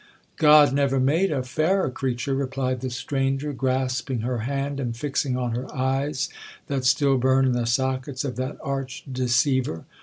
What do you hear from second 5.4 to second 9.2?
her eyes that still burn in the sockets of that arch